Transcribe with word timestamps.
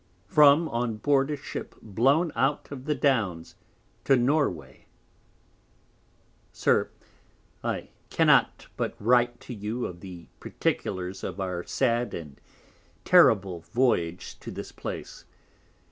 From 0.25 0.67
on 0.69 0.95
board 0.97 1.29
a 1.29 1.37
Ship 1.37 1.75
blown 1.79 2.31
out 2.35 2.71
of 2.71 2.85
the 2.85 2.95
Downs 2.95 3.53
to 4.05 4.15
Norway. 4.17 4.87
SIR, 6.51 6.89
I 7.63 7.89
cannot 8.09 8.65
but 8.77 8.95
write 8.99 9.39
to 9.41 9.53
you 9.53 9.85
of 9.85 9.99
the 9.99 10.25
Particulars 10.39 11.23
of 11.23 11.39
our 11.39 11.63
sad 11.65 12.15
and 12.15 12.41
terrible 13.05 13.59
Voyage 13.59 14.39
to 14.39 14.49
this 14.49 14.71
Place. 14.71 15.25